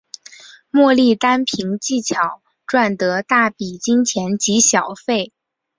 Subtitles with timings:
[0.71, 5.31] 莫莉单凭技巧赚得大笔金钱及小费。